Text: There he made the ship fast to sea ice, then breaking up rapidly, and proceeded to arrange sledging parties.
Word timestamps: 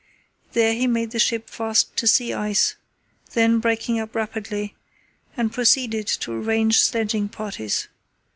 There 0.53 0.73
he 0.73 0.87
made 0.87 1.11
the 1.11 1.19
ship 1.19 1.47
fast 1.47 1.95
to 1.97 2.07
sea 2.07 2.33
ice, 2.33 2.73
then 3.33 3.59
breaking 3.59 3.99
up 3.99 4.15
rapidly, 4.15 4.75
and 5.37 5.53
proceeded 5.53 6.07
to 6.07 6.33
arrange 6.33 6.79
sledging 6.79 7.29
parties. 7.29 7.87